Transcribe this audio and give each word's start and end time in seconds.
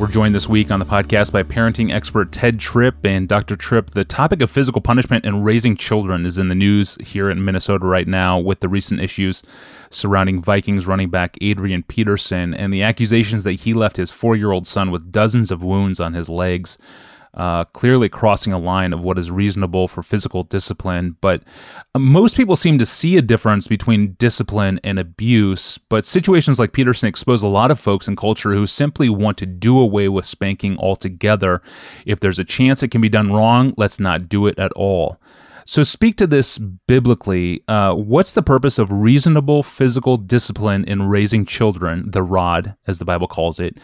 We're 0.00 0.06
joined 0.06 0.34
this 0.34 0.48
week 0.48 0.70
on 0.70 0.80
the 0.80 0.86
podcast 0.86 1.30
by 1.30 1.42
parenting 1.42 1.92
expert 1.92 2.32
Ted 2.32 2.58
Tripp. 2.58 3.04
And 3.04 3.28
Dr. 3.28 3.54
Tripp, 3.54 3.90
the 3.90 4.02
topic 4.02 4.40
of 4.40 4.50
physical 4.50 4.80
punishment 4.80 5.26
and 5.26 5.44
raising 5.44 5.76
children 5.76 6.24
is 6.24 6.38
in 6.38 6.48
the 6.48 6.54
news 6.54 6.96
here 7.02 7.28
in 7.28 7.44
Minnesota 7.44 7.84
right 7.84 8.08
now 8.08 8.38
with 8.38 8.60
the 8.60 8.68
recent 8.70 9.02
issues 9.02 9.42
surrounding 9.90 10.40
Vikings 10.40 10.86
running 10.86 11.10
back 11.10 11.36
Adrian 11.42 11.82
Peterson 11.82 12.54
and 12.54 12.72
the 12.72 12.82
accusations 12.82 13.44
that 13.44 13.60
he 13.60 13.74
left 13.74 13.98
his 13.98 14.10
four 14.10 14.34
year 14.34 14.52
old 14.52 14.66
son 14.66 14.90
with 14.90 15.12
dozens 15.12 15.50
of 15.50 15.62
wounds 15.62 16.00
on 16.00 16.14
his 16.14 16.30
legs 16.30 16.78
uh, 17.34 17.64
clearly 17.64 18.08
crossing 18.08 18.52
a 18.52 18.58
line 18.58 18.92
of 18.92 19.02
what 19.02 19.18
is 19.18 19.30
reasonable 19.30 19.86
for 19.88 20.02
physical 20.02 20.42
discipline. 20.42 21.16
But 21.20 21.42
uh, 21.94 21.98
most 21.98 22.36
people 22.36 22.56
seem 22.56 22.78
to 22.78 22.86
see 22.86 23.16
a 23.16 23.22
difference 23.22 23.68
between 23.68 24.14
discipline 24.14 24.80
and 24.82 24.98
abuse. 24.98 25.78
But 25.78 26.04
situations 26.04 26.58
like 26.58 26.72
Peterson 26.72 27.08
expose 27.08 27.42
a 27.42 27.48
lot 27.48 27.70
of 27.70 27.78
folks 27.78 28.08
in 28.08 28.16
culture 28.16 28.52
who 28.52 28.66
simply 28.66 29.08
want 29.08 29.38
to 29.38 29.46
do 29.46 29.78
away 29.78 30.08
with 30.08 30.24
spanking 30.24 30.78
altogether. 30.78 31.62
If 32.04 32.20
there's 32.20 32.38
a 32.38 32.44
chance 32.44 32.82
it 32.82 32.88
can 32.88 33.00
be 33.00 33.08
done 33.08 33.32
wrong, 33.32 33.74
let's 33.76 34.00
not 34.00 34.28
do 34.28 34.46
it 34.46 34.58
at 34.58 34.72
all. 34.72 35.20
So, 35.64 35.82
speak 35.82 36.16
to 36.16 36.26
this 36.26 36.58
biblically. 36.58 37.62
Uh, 37.68 37.94
what's 37.94 38.32
the 38.32 38.42
purpose 38.42 38.78
of 38.78 38.90
reasonable 38.90 39.62
physical 39.62 40.16
discipline 40.16 40.84
in 40.84 41.08
raising 41.08 41.44
children, 41.44 42.10
the 42.10 42.22
rod, 42.22 42.74
as 42.86 42.98
the 42.98 43.04
Bible 43.04 43.28
calls 43.28 43.60
it? 43.60 43.78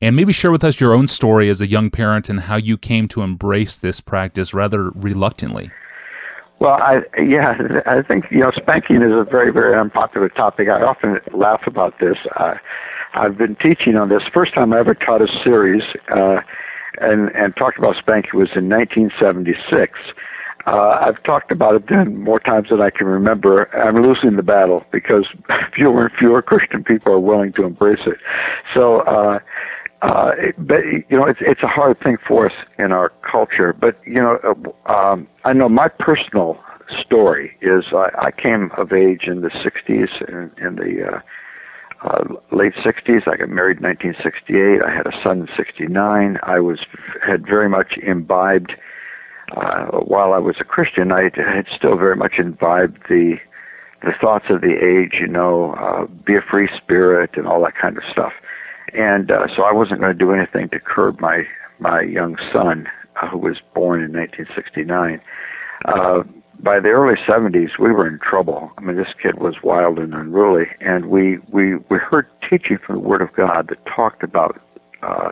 And 0.00 0.16
maybe 0.16 0.32
share 0.32 0.50
with 0.50 0.64
us 0.64 0.80
your 0.80 0.94
own 0.94 1.06
story 1.06 1.48
as 1.48 1.60
a 1.60 1.66
young 1.66 1.88
parent 1.88 2.28
and 2.28 2.40
how 2.40 2.56
you 2.56 2.76
came 2.76 3.06
to 3.08 3.22
embrace 3.22 3.78
this 3.78 4.00
practice 4.00 4.52
rather 4.52 4.90
reluctantly. 4.90 5.70
Well, 6.58 6.74
I 6.74 7.00
yeah, 7.20 7.54
I 7.86 8.02
think 8.02 8.26
you 8.30 8.38
know 8.38 8.52
spanking 8.54 9.02
is 9.02 9.10
a 9.10 9.24
very 9.28 9.52
very 9.52 9.76
unpopular 9.76 10.28
topic. 10.28 10.68
I 10.68 10.82
often 10.82 11.18
laugh 11.34 11.62
about 11.66 11.98
this. 11.98 12.16
Uh, 12.38 12.54
I've 13.14 13.36
been 13.36 13.56
teaching 13.56 13.96
on 13.96 14.08
this. 14.08 14.22
First 14.32 14.54
time 14.54 14.72
I 14.72 14.78
ever 14.78 14.94
taught 14.94 15.22
a 15.22 15.28
series 15.42 15.82
uh, 16.14 16.36
and 17.00 17.30
and 17.34 17.56
talked 17.56 17.78
about 17.78 17.96
spanking 17.98 18.38
was 18.38 18.50
in 18.54 18.68
1976. 18.68 19.98
Uh, 20.66 20.98
I've 21.00 21.22
talked 21.24 21.50
about 21.50 21.74
it 21.74 21.84
then 21.92 22.18
more 22.22 22.38
times 22.38 22.68
than 22.70 22.80
I 22.80 22.90
can 22.90 23.06
remember. 23.06 23.64
I'm 23.76 23.96
losing 23.96 24.36
the 24.36 24.42
battle 24.42 24.84
because 24.92 25.26
fewer 25.74 26.06
and 26.06 26.14
fewer 26.18 26.42
Christian 26.42 26.84
people 26.84 27.12
are 27.12 27.20
willing 27.20 27.52
to 27.54 27.64
embrace 27.64 28.00
it. 28.06 28.18
So. 28.74 29.00
Uh, 29.00 29.38
uh, 30.02 30.32
but 30.58 30.80
you 31.08 31.16
know, 31.16 31.24
it's 31.26 31.38
it's 31.40 31.62
a 31.62 31.68
hard 31.68 31.96
thing 32.04 32.16
for 32.26 32.46
us 32.46 32.52
in 32.76 32.90
our 32.90 33.12
culture. 33.30 33.72
But 33.72 34.00
you 34.04 34.20
know, 34.20 34.36
uh, 34.42 34.92
um, 34.92 35.28
I 35.44 35.52
know 35.52 35.68
my 35.68 35.86
personal 35.86 36.58
story 37.00 37.56
is 37.62 37.84
I, 37.92 38.08
I 38.26 38.30
came 38.32 38.70
of 38.76 38.92
age 38.92 39.28
in 39.28 39.42
the 39.42 39.50
'60s 39.50 40.08
and 40.28 40.50
in 40.58 40.74
the 40.74 41.06
uh, 41.06 42.08
uh, 42.08 42.24
late 42.50 42.74
'60s. 42.84 43.28
I 43.28 43.36
got 43.36 43.48
married 43.48 43.76
in 43.76 43.84
1968. 43.84 44.82
I 44.84 44.92
had 44.92 45.06
a 45.06 45.12
son 45.24 45.42
in 45.42 45.48
'69. 45.56 46.36
I 46.42 46.58
was 46.58 46.80
had 47.24 47.46
very 47.46 47.68
much 47.68 47.94
imbibed. 48.02 48.72
Uh, 49.56 49.98
while 49.98 50.32
I 50.32 50.38
was 50.38 50.56
a 50.60 50.64
Christian, 50.64 51.12
I 51.12 51.24
had 51.34 51.66
still 51.76 51.96
very 51.96 52.16
much 52.16 52.34
imbibed 52.38 52.98
the 53.08 53.36
the 54.02 54.12
thoughts 54.20 54.46
of 54.50 54.60
the 54.62 54.74
age. 54.74 55.20
You 55.20 55.28
know, 55.28 55.74
uh, 55.74 56.06
be 56.24 56.34
a 56.34 56.40
free 56.40 56.68
spirit 56.76 57.30
and 57.36 57.46
all 57.46 57.62
that 57.62 57.74
kind 57.80 57.96
of 57.96 58.02
stuff 58.10 58.32
and 58.92 59.30
uh, 59.30 59.46
so 59.54 59.62
I 59.62 59.72
wasn't 59.72 60.00
going 60.00 60.12
to 60.12 60.18
do 60.18 60.32
anything 60.32 60.68
to 60.70 60.80
curb 60.80 61.20
my 61.20 61.44
my 61.78 62.02
young 62.02 62.36
son, 62.52 62.86
uh, 63.20 63.28
who 63.28 63.38
was 63.38 63.56
born 63.74 64.02
in 64.02 64.12
1969. 64.12 65.20
Uh, 65.84 66.22
by 66.60 66.78
the 66.78 66.90
early 66.90 67.16
70s, 67.28 67.70
we 67.80 67.90
were 67.90 68.06
in 68.06 68.20
trouble. 68.20 68.70
I 68.78 68.82
mean, 68.82 68.96
this 68.96 69.12
kid 69.20 69.40
was 69.40 69.56
wild 69.64 69.98
and 69.98 70.14
unruly, 70.14 70.66
and 70.80 71.06
we 71.06 71.38
we 71.50 71.76
we 71.90 71.98
heard 71.98 72.26
teaching 72.48 72.78
from 72.84 72.96
the 72.96 73.08
Word 73.08 73.22
of 73.22 73.32
God 73.34 73.68
that 73.68 73.78
talked 73.86 74.22
about 74.22 74.60
uh, 75.02 75.30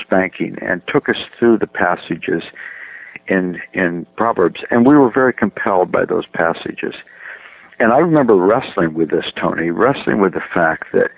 spanking 0.00 0.56
and 0.60 0.82
took 0.92 1.08
us 1.08 1.16
through 1.38 1.58
the 1.58 1.66
passages 1.66 2.42
in 3.28 3.60
in 3.72 4.06
Proverbs, 4.16 4.60
and 4.70 4.86
we 4.86 4.96
were 4.96 5.10
very 5.10 5.32
compelled 5.32 5.92
by 5.92 6.04
those 6.04 6.26
passages. 6.32 6.94
And 7.78 7.92
I 7.92 7.98
remember 7.98 8.34
wrestling 8.34 8.94
with 8.94 9.10
this, 9.10 9.26
Tony, 9.40 9.70
wrestling 9.70 10.20
with 10.20 10.34
the 10.34 10.42
fact 10.52 10.86
that 10.92 11.10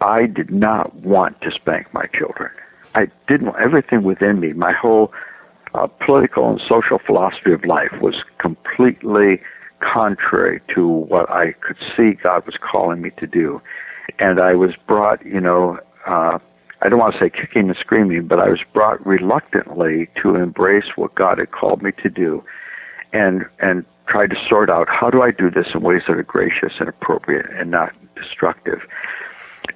I 0.00 0.26
did 0.26 0.50
not 0.50 0.94
want 0.96 1.40
to 1.42 1.50
spank 1.50 1.92
my 1.92 2.06
children. 2.16 2.50
I 2.94 3.06
didn't. 3.28 3.46
Want, 3.46 3.58
everything 3.60 4.02
within 4.02 4.40
me, 4.40 4.52
my 4.52 4.72
whole 4.72 5.12
uh, 5.74 5.86
political 5.86 6.50
and 6.50 6.60
social 6.60 6.98
philosophy 7.04 7.52
of 7.52 7.64
life, 7.64 7.92
was 8.00 8.14
completely 8.38 9.42
contrary 9.80 10.60
to 10.74 10.86
what 10.86 11.30
I 11.30 11.52
could 11.60 11.76
see 11.96 12.12
God 12.22 12.44
was 12.46 12.56
calling 12.60 13.00
me 13.00 13.10
to 13.18 13.26
do, 13.26 13.60
and 14.18 14.40
I 14.40 14.54
was 14.54 14.70
brought, 14.86 15.24
you 15.24 15.40
know. 15.40 15.78
Uh, 16.06 16.38
I 16.82 16.88
don't 16.88 16.98
want 16.98 17.14
to 17.14 17.20
say 17.20 17.30
kicking 17.30 17.68
and 17.68 17.76
screaming, 17.78 18.26
but 18.26 18.38
I 18.40 18.48
was 18.48 18.60
brought 18.72 19.04
reluctantly 19.06 20.08
to 20.22 20.36
embrace 20.36 20.96
what 20.96 21.14
God 21.14 21.38
had 21.38 21.50
called 21.52 21.82
me 21.82 21.92
to 22.02 22.08
do, 22.08 22.42
and 23.12 23.44
and 23.58 23.84
try 24.08 24.26
to 24.26 24.36
sort 24.48 24.70
out 24.70 24.88
how 24.88 25.10
do 25.10 25.22
I 25.22 25.30
do 25.30 25.50
this 25.50 25.68
in 25.74 25.82
ways 25.82 26.02
that 26.08 26.16
are 26.16 26.22
gracious 26.22 26.72
and 26.80 26.88
appropriate 26.88 27.46
and 27.50 27.70
not 27.70 27.92
destructive. 28.16 28.80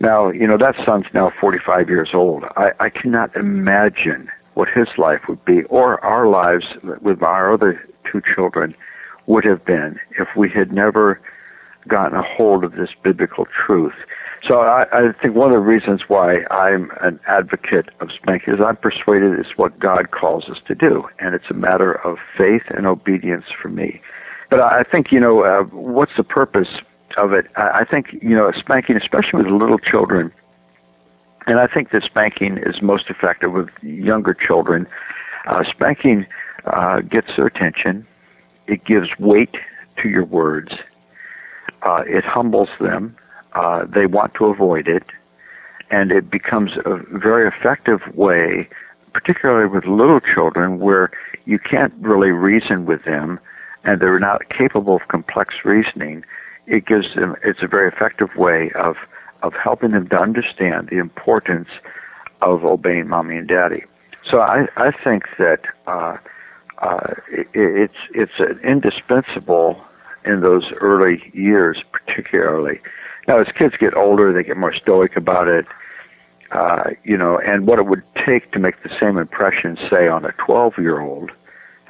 Now, 0.00 0.30
you 0.30 0.46
know, 0.46 0.58
that 0.58 0.74
son's 0.86 1.06
now 1.14 1.32
45 1.40 1.88
years 1.88 2.10
old. 2.14 2.44
I, 2.56 2.70
I 2.80 2.90
cannot 2.90 3.34
imagine 3.36 4.28
what 4.54 4.68
his 4.68 4.88
life 4.98 5.20
would 5.28 5.44
be, 5.44 5.62
or 5.64 6.02
our 6.04 6.26
lives 6.26 6.64
with 7.00 7.22
our 7.22 7.52
other 7.52 7.80
two 8.10 8.20
children 8.34 8.74
would 9.26 9.44
have 9.44 9.64
been 9.64 9.98
if 10.18 10.28
we 10.36 10.50
had 10.50 10.72
never 10.72 11.20
gotten 11.88 12.16
a 12.16 12.22
hold 12.22 12.64
of 12.64 12.72
this 12.72 12.90
biblical 13.02 13.46
truth. 13.66 13.94
So 14.48 14.58
I, 14.60 14.84
I 14.92 15.00
think 15.22 15.34
one 15.34 15.50
of 15.50 15.54
the 15.54 15.66
reasons 15.66 16.02
why 16.08 16.44
I'm 16.50 16.90
an 17.00 17.18
advocate 17.26 17.88
of 18.00 18.08
spanking 18.14 18.54
is 18.54 18.60
I'm 18.64 18.76
persuaded 18.76 19.38
it's 19.38 19.56
what 19.56 19.78
God 19.78 20.10
calls 20.10 20.44
us 20.50 20.58
to 20.68 20.74
do, 20.74 21.04
and 21.18 21.34
it's 21.34 21.46
a 21.50 21.54
matter 21.54 21.94
of 22.06 22.18
faith 22.36 22.62
and 22.68 22.86
obedience 22.86 23.46
for 23.60 23.68
me. 23.68 24.02
But 24.50 24.60
I 24.60 24.82
think 24.82 25.10
you 25.10 25.18
know 25.18 25.44
uh, 25.44 25.62
what's 25.74 26.12
the 26.16 26.24
purpose 26.24 26.68
of 27.16 27.32
it. 27.32 27.46
I 27.56 27.84
think 27.90 28.08
you 28.20 28.36
know 28.36 28.52
spanking, 28.58 28.96
especially 28.96 29.42
with 29.44 29.46
little 29.46 29.78
children, 29.78 30.30
and 31.46 31.58
I 31.58 31.66
think 31.66 31.90
that 31.92 32.02
spanking 32.04 32.58
is 32.58 32.82
most 32.82 33.04
effective 33.08 33.52
with 33.52 33.68
younger 33.82 34.34
children. 34.34 34.86
Uh, 35.46 35.62
spanking 35.70 36.26
uh, 36.66 37.00
gets 37.00 37.28
their 37.36 37.46
attention. 37.46 38.06
It 38.66 38.84
gives 38.84 39.08
weight 39.18 39.54
to 40.02 40.08
your 40.08 40.24
words. 40.24 40.72
Uh, 41.84 42.02
it 42.06 42.24
humbles 42.24 42.68
them. 42.80 43.16
Uh, 43.54 43.84
they 43.94 44.06
want 44.06 44.34
to 44.34 44.46
avoid 44.46 44.88
it, 44.88 45.04
and 45.90 46.10
it 46.10 46.30
becomes 46.30 46.72
a 46.84 46.96
very 47.16 47.48
effective 47.48 48.00
way, 48.14 48.68
particularly 49.12 49.68
with 49.68 49.84
little 49.84 50.20
children, 50.20 50.78
where 50.78 51.10
you 51.44 51.58
can't 51.58 51.92
really 52.00 52.30
reason 52.30 52.86
with 52.86 53.04
them, 53.04 53.38
and 53.84 54.00
they're 54.00 54.18
not 54.18 54.48
capable 54.48 54.96
of 54.96 55.02
complex 55.08 55.54
reasoning 55.64 56.24
it 56.66 56.86
gives 56.86 57.14
them 57.14 57.36
it's 57.42 57.60
a 57.62 57.68
very 57.68 57.88
effective 57.88 58.28
way 58.36 58.70
of 58.74 58.96
of 59.42 59.52
helping 59.62 59.90
them 59.90 60.08
to 60.08 60.16
understand 60.16 60.88
the 60.90 60.98
importance 60.98 61.68
of 62.40 62.64
obeying 62.64 63.08
mommy 63.08 63.36
and 63.36 63.48
daddy. 63.48 63.84
So 64.28 64.38
I 64.38 64.66
I 64.76 64.90
think 65.04 65.24
that 65.38 65.60
uh, 65.86 66.16
uh, 66.80 67.14
it, 67.28 67.46
it's 67.54 67.94
it's 68.14 68.38
an 68.38 68.58
indispensable 68.64 69.82
in 70.24 70.40
those 70.42 70.64
early 70.80 71.22
years, 71.32 71.82
particularly. 71.92 72.80
Now, 73.28 73.40
as 73.40 73.46
kids 73.58 73.74
get 73.78 73.96
older, 73.96 74.32
they 74.32 74.42
get 74.42 74.56
more 74.56 74.74
stoic 74.74 75.16
about 75.16 75.48
it. 75.48 75.66
Uh, 76.50 76.90
you 77.02 77.16
know, 77.16 77.38
and 77.38 77.66
what 77.66 77.78
it 77.78 77.86
would 77.86 78.02
take 78.26 78.52
to 78.52 78.58
make 78.58 78.82
the 78.82 78.90
same 79.00 79.18
impression, 79.18 79.76
say, 79.90 80.06
on 80.06 80.24
a 80.24 80.32
12 80.46 80.74
year 80.78 81.00
old 81.00 81.30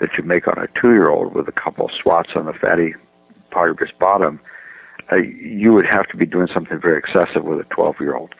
that 0.00 0.11
you 0.17 0.25
make 0.25 0.49
on 0.49 0.59
a 0.59 0.67
two 0.81 0.93
year 0.93 1.09
old 1.09 1.34
with 1.34 1.49
a 1.49 1.53
couple 1.53 1.87
of 1.87 1.91
swats 2.00 2.31
on 2.34 2.47
the 2.47 2.53
fatty 2.53 2.94
part 3.50 3.71
of 3.71 3.78
his 3.78 3.91
bottom, 3.99 4.41
uh, 5.12 5.17
you 5.17 5.73
would 5.73 5.87
have 5.87 6.06
to 6.09 6.17
be 6.17 6.25
doing 6.25 6.49
something 6.53 6.81
very 6.81 6.99
excessive 6.99 7.44
with 7.44 7.61
a 7.61 7.64
12 7.64 7.97
year 8.00 8.17
old. 8.17 8.35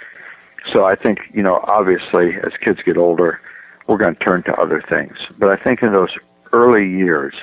So 0.73 0.85
I 0.85 0.97
think, 0.97 1.19
you 1.33 1.43
know, 1.43 1.61
obviously 1.65 2.37
as 2.43 2.53
kids 2.65 2.79
get 2.85 2.97
older, 2.97 3.41
we're 3.87 3.99
going 3.99 4.15
to 4.15 4.25
turn 4.25 4.43
to 4.45 4.53
other 4.55 4.83
things. 4.89 5.17
But 5.39 5.51
I 5.51 5.63
think 5.63 5.83
in 5.83 5.93
those 5.93 6.15
early 6.53 6.89
years, 6.89 7.35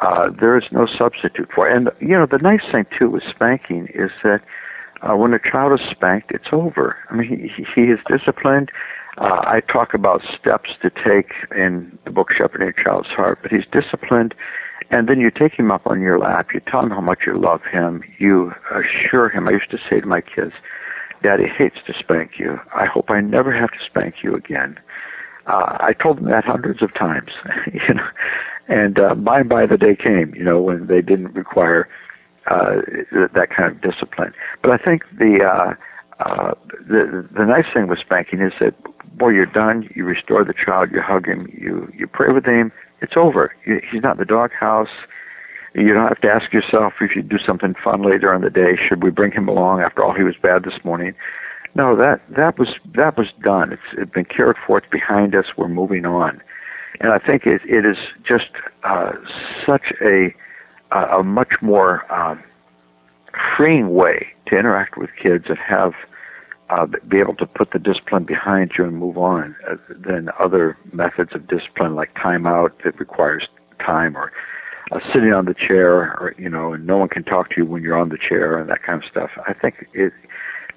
uh, 0.00 0.28
there 0.40 0.56
is 0.56 0.64
no 0.72 0.86
substitute 0.86 1.48
for 1.54 1.68
it. 1.68 1.76
And, 1.76 1.90
you 2.00 2.16
know, 2.16 2.26
the 2.30 2.38
nice 2.38 2.62
thing 2.70 2.86
too 2.98 3.10
with 3.10 3.22
spanking 3.28 3.88
is 3.94 4.10
that 4.22 4.40
uh, 5.02 5.16
when 5.16 5.32
a 5.34 5.38
child 5.38 5.78
is 5.78 5.86
spanked, 5.90 6.30
it's 6.30 6.48
over. 6.52 6.96
I 7.10 7.16
mean, 7.16 7.50
he, 7.56 7.64
he 7.74 7.82
is 7.88 7.98
disciplined. 8.08 8.70
Uh, 9.18 9.42
I 9.44 9.60
talk 9.60 9.92
about 9.94 10.22
steps 10.38 10.70
to 10.82 10.90
take 10.90 11.32
in 11.54 11.98
the 12.04 12.10
book 12.10 12.28
Shepherding 12.36 12.68
a 12.68 12.82
Child's 12.82 13.08
Heart, 13.08 13.40
but 13.42 13.50
he's 13.50 13.64
disciplined 13.72 14.34
and 14.90 15.08
then 15.08 15.20
you 15.20 15.30
take 15.30 15.54
him 15.54 15.70
up 15.70 15.86
on 15.86 16.00
your 16.00 16.18
lap. 16.18 16.48
You 16.52 16.60
tell 16.60 16.82
him 16.82 16.90
how 16.90 17.00
much 17.00 17.20
you 17.26 17.38
love 17.38 17.60
him. 17.70 18.02
You 18.18 18.52
assure 18.70 19.28
him. 19.28 19.46
I 19.46 19.52
used 19.52 19.70
to 19.70 19.78
say 19.88 20.00
to 20.00 20.06
my 20.06 20.20
kids, 20.20 20.52
Daddy 21.22 21.44
hates 21.58 21.76
to 21.86 21.92
spank 21.98 22.32
you. 22.38 22.58
I 22.74 22.86
hope 22.86 23.10
I 23.10 23.20
never 23.20 23.52
have 23.52 23.70
to 23.70 23.78
spank 23.86 24.16
you 24.22 24.34
again. 24.34 24.78
Uh, 25.46 25.76
I 25.80 25.92
told 25.92 26.18
them 26.18 26.26
that 26.26 26.44
hundreds 26.44 26.82
of 26.82 26.92
times, 26.94 27.30
you 27.72 27.94
know, 27.94 28.06
and 28.70 28.98
uh, 28.98 29.14
by 29.14 29.40
and 29.40 29.48
by 29.48 29.66
the 29.66 29.76
day 29.76 29.96
came, 29.96 30.32
you 30.34 30.44
know, 30.44 30.60
when 30.60 30.86
they 30.86 31.02
didn't 31.02 31.34
require 31.34 31.88
uh, 32.50 32.76
that 33.34 33.48
kind 33.54 33.70
of 33.70 33.80
discipline. 33.82 34.32
But 34.62 34.70
I 34.70 34.78
think 34.78 35.02
the 35.18 35.44
uh, 35.44 35.74
uh, 36.22 36.54
the 36.88 37.28
the 37.36 37.44
nice 37.44 37.66
thing 37.74 37.88
with 37.88 37.98
spanking 37.98 38.40
is 38.40 38.52
that 38.60 38.74
boy, 39.18 39.30
you're 39.30 39.46
done. 39.46 39.90
You 39.94 40.04
restore 40.04 40.44
the 40.44 40.54
child. 40.54 40.90
You 40.92 41.02
hug 41.02 41.26
him. 41.26 41.48
You 41.52 41.92
you 41.94 42.06
pray 42.06 42.32
with 42.32 42.46
him. 42.46 42.72
It's 43.02 43.14
over. 43.16 43.52
He's 43.64 44.02
not 44.02 44.12
in 44.12 44.18
the 44.18 44.24
doghouse. 44.24 44.88
You 45.74 45.94
don't 45.94 46.08
have 46.08 46.20
to 46.20 46.28
ask 46.28 46.52
yourself 46.52 46.94
if 47.00 47.14
you 47.14 47.22
do 47.22 47.38
something 47.44 47.74
fun 47.82 48.02
later 48.02 48.34
in 48.34 48.42
the 48.42 48.50
day. 48.50 48.76
Should 48.76 49.02
we 49.02 49.10
bring 49.10 49.32
him 49.32 49.48
along? 49.48 49.80
After 49.80 50.04
all, 50.04 50.14
he 50.14 50.24
was 50.24 50.34
bad 50.40 50.64
this 50.64 50.84
morning. 50.84 51.14
No, 51.74 51.96
that 51.96 52.20
that 52.36 52.58
was 52.58 52.68
that 52.94 53.16
was 53.16 53.28
done. 53.42 53.72
It's, 53.72 53.82
it's 53.96 54.10
been 54.12 54.24
cared 54.24 54.56
for. 54.66 54.78
It's 54.78 54.88
behind 54.90 55.34
us. 55.34 55.46
We're 55.56 55.68
moving 55.68 56.04
on, 56.04 56.42
and 56.98 57.12
I 57.12 57.18
think 57.18 57.46
it 57.46 57.60
it 57.64 57.86
is 57.86 57.96
just 58.26 58.50
uh, 58.84 59.12
such 59.66 59.92
a 60.02 60.34
a 60.92 61.22
much 61.22 61.52
more 61.62 62.10
um, 62.12 62.42
freeing 63.56 63.94
way 63.94 64.26
to 64.48 64.58
interact 64.58 64.98
with 64.98 65.10
kids 65.22 65.44
and 65.48 65.58
have 65.58 65.92
uh, 66.68 66.86
be 67.08 67.18
able 67.18 67.34
to 67.36 67.46
put 67.46 67.72
the 67.72 67.78
discipline 67.78 68.24
behind 68.24 68.72
you 68.76 68.84
and 68.84 68.96
move 68.96 69.16
on 69.16 69.54
uh, 69.68 69.76
than 69.88 70.30
other 70.38 70.76
methods 70.92 71.30
of 71.34 71.46
discipline 71.48 71.94
like 71.94 72.14
timeout 72.14 72.70
that 72.84 72.98
requires 72.98 73.46
time 73.84 74.16
or 74.16 74.32
uh, 74.92 74.98
sitting 75.12 75.32
on 75.32 75.44
the 75.44 75.54
chair 75.54 76.16
or 76.18 76.34
you 76.38 76.48
know 76.48 76.72
and 76.72 76.86
no 76.86 76.96
one 76.98 77.08
can 77.08 77.22
talk 77.22 77.48
to 77.50 77.56
you 77.58 77.64
when 77.64 77.82
you're 77.82 77.98
on 77.98 78.08
the 78.08 78.18
chair 78.18 78.58
and 78.58 78.68
that 78.68 78.82
kind 78.82 79.02
of 79.02 79.08
stuff. 79.08 79.30
I 79.46 79.52
think 79.52 79.86
it 79.94 80.12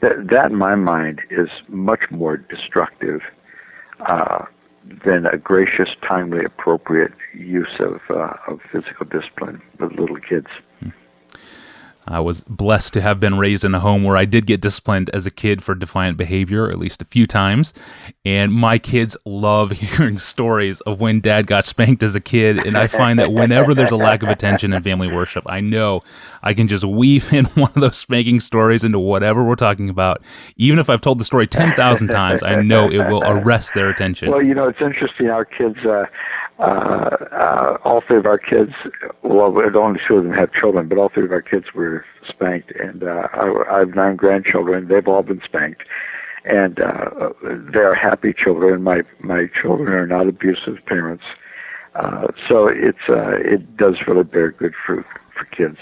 that 0.01 0.27
that 0.29 0.51
in 0.51 0.57
my 0.57 0.75
mind 0.75 1.21
is 1.31 1.49
much 1.67 2.01
more 2.11 2.37
destructive 2.37 3.21
uh, 4.07 4.45
than 5.05 5.25
a 5.25 5.37
gracious, 5.37 5.89
timely, 6.07 6.43
appropriate 6.45 7.13
use 7.33 7.79
of 7.79 7.99
uh, 8.09 8.33
of 8.47 8.59
physical 8.71 9.05
discipline 9.05 9.61
with 9.79 9.91
little 9.93 10.17
kids. 10.17 10.47
I 12.07 12.19
was 12.19 12.41
blessed 12.41 12.93
to 12.93 13.01
have 13.01 13.19
been 13.19 13.37
raised 13.37 13.63
in 13.63 13.73
a 13.73 13.79
home 13.79 14.03
where 14.03 14.17
I 14.17 14.25
did 14.25 14.45
get 14.45 14.61
disciplined 14.61 15.09
as 15.13 15.25
a 15.25 15.31
kid 15.31 15.63
for 15.63 15.75
defiant 15.75 16.17
behavior, 16.17 16.69
at 16.69 16.77
least 16.77 17.01
a 17.01 17.05
few 17.05 17.25
times. 17.25 17.73
And 18.25 18.53
my 18.53 18.77
kids 18.77 19.15
love 19.25 19.71
hearing 19.71 20.19
stories 20.19 20.81
of 20.81 20.99
when 20.99 21.19
dad 21.21 21.47
got 21.47 21.65
spanked 21.65 22.03
as 22.03 22.15
a 22.15 22.21
kid. 22.21 22.57
And 22.57 22.77
I 22.77 22.87
find 22.87 23.19
that 23.19 23.31
whenever 23.31 23.73
there's 23.73 23.91
a 23.91 23.97
lack 23.97 24.23
of 24.23 24.29
attention 24.29 24.73
in 24.73 24.83
family 24.83 25.07
worship, 25.07 25.43
I 25.47 25.61
know 25.61 26.01
I 26.41 26.53
can 26.53 26.67
just 26.67 26.83
weave 26.83 27.31
in 27.33 27.45
one 27.45 27.71
of 27.75 27.81
those 27.81 27.97
spanking 27.97 28.39
stories 28.39 28.83
into 28.83 28.99
whatever 28.99 29.43
we're 29.43 29.55
talking 29.55 29.89
about. 29.89 30.21
Even 30.57 30.79
if 30.79 30.89
I've 30.89 31.01
told 31.01 31.19
the 31.19 31.25
story 31.25 31.47
10,000 31.47 32.07
times, 32.09 32.43
I 32.43 32.61
know 32.61 32.89
it 32.89 33.09
will 33.09 33.23
arrest 33.23 33.73
their 33.73 33.89
attention. 33.89 34.31
Well, 34.31 34.43
you 34.43 34.53
know, 34.53 34.67
it's 34.67 34.81
interesting. 34.81 35.29
Our 35.29 35.45
kids, 35.45 35.77
uh, 35.85 36.05
uh, 36.59 36.63
uh, 37.31 37.77
all 37.83 38.01
three 38.07 38.17
of 38.17 38.25
our 38.25 38.37
kids, 38.37 38.71
well, 39.23 39.53
only 39.75 39.99
two 40.07 40.17
of 40.17 40.23
them 40.23 40.33
have 40.33 40.53
children, 40.53 40.87
but 40.87 40.97
all 40.97 41.09
three 41.09 41.25
of 41.25 41.31
our 41.31 41.41
kids 41.41 41.65
were 41.73 42.05
spanked, 42.27 42.71
and 42.79 43.03
uh, 43.03 43.27
I, 43.33 43.63
I 43.71 43.79
have 43.79 43.95
nine 43.95 44.15
grandchildren. 44.15 44.87
They've 44.87 45.07
all 45.07 45.23
been 45.23 45.41
spanked, 45.43 45.83
and 46.45 46.79
uh, 46.79 47.29
they're 47.71 47.95
happy 47.95 48.33
children. 48.33 48.83
My 48.83 49.01
my 49.19 49.47
children 49.61 49.93
are 49.93 50.05
not 50.05 50.27
abusive 50.27 50.77
parents, 50.85 51.23
uh, 51.95 52.27
so 52.47 52.67
it's 52.67 53.09
uh, 53.09 53.37
it 53.37 53.75
does 53.75 53.95
really 54.07 54.23
bear 54.23 54.51
good 54.51 54.73
fruit 54.85 55.05
for 55.35 55.45
kids. 55.45 55.77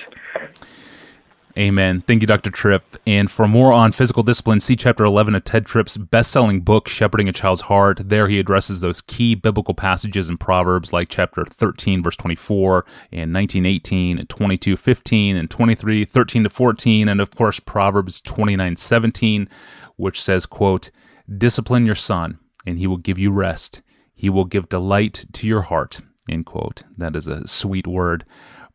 Amen. 1.58 2.02
Thank 2.02 2.22
you, 2.22 2.28
Dr. 2.28 2.50
Tripp. 2.50 2.98
And 3.06 3.30
for 3.30 3.48
more 3.48 3.74
on 3.74 3.92
physical 3.92 4.24
discipline, 4.24 4.62
see 4.62 4.76
chapter 4.76 5.04
11 5.04 5.36
of 5.36 5.44
Ted 5.44 5.66
Tripp's 5.66 5.98
best 5.98 6.32
selling 6.32 6.62
book, 6.62 6.88
Shepherding 6.88 7.28
a 7.28 7.34
Child's 7.34 7.62
Heart. 7.62 8.10
There 8.10 8.30
he 8.30 8.40
addresses 8.40 8.80
those 8.82 9.02
key 9.02 9.36
biblical 9.36 9.74
passages 9.74 10.30
in 10.30 10.38
Proverbs 10.38 10.94
like 10.94 11.10
chapter 11.10 11.44
13, 11.44 12.04
verse 12.04 12.16
24, 12.16 12.86
and 13.12 13.34
19, 13.34 13.66
18, 13.66 14.20
and 14.20 14.30
22, 14.30 14.78
15, 14.78 15.36
and 15.36 15.50
23, 15.50 16.06
13 16.06 16.44
to 16.44 16.50
14, 16.50 17.10
and 17.10 17.20
of 17.20 17.36
course, 17.36 17.60
Proverbs 17.60 18.22
29, 18.22 18.78
17, 18.78 19.50
which 19.98 20.22
says, 20.22 20.46
quote, 20.46 20.90
Discipline 21.38 21.86
your 21.86 21.96
son, 21.96 22.40
and 22.66 22.80
he 22.80 22.88
will 22.88 22.98
give 22.98 23.20
you 23.20 23.32
rest. 23.32 23.82
He 24.14 24.30
will 24.30 24.46
give 24.46 24.70
delight 24.70 25.26
to 25.34 25.48
your 25.48 25.64
heart, 25.64 26.00
end 26.30 26.46
quote. 26.46 26.84
That 26.98 27.16
is 27.16 27.28
a 27.28 27.48
sweet 27.48 27.88
word. 27.88 28.24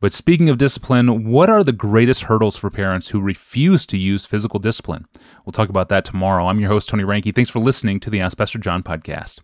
But 0.00 0.12
speaking 0.12 0.48
of 0.48 0.58
discipline, 0.58 1.25
what 1.25 1.48
are 1.48 1.64
the 1.64 1.72
greatest 1.72 2.25
hurdles 2.25 2.56
for 2.56 2.70
parents 2.70 3.08
who 3.08 3.20
refuse 3.20 3.87
to 3.87 3.96
use 3.96 4.26
physical 4.26 4.60
discipline? 4.60 5.06
We'll 5.44 5.52
talk 5.52 5.69
about 5.69 5.88
that 5.88 6.04
tomorrow. 6.04 6.48
I'm 6.48 6.60
your 6.60 6.69
host, 6.69 6.88
Tony 6.88 7.04
Reinke. 7.04 7.34
Thanks 7.34 7.50
for 7.50 7.60
listening 7.60 8.00
to 8.00 8.10
the 8.10 8.20
Ask 8.20 8.37
Pastor 8.37 8.58
John 8.58 8.82
podcast. 8.82 9.40